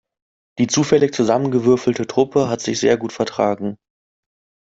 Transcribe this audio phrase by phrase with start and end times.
[0.57, 3.77] Die zufällig zusammengewürfelte Truppe hat sich sehr gut vertragen.